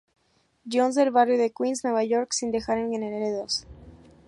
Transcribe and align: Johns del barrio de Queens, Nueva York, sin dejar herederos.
Johns 0.65 0.95
del 0.95 1.11
barrio 1.11 1.37
de 1.37 1.51
Queens, 1.51 1.83
Nueva 1.83 2.03
York, 2.03 2.31
sin 2.33 2.49
dejar 2.49 2.79
herederos. 2.79 3.67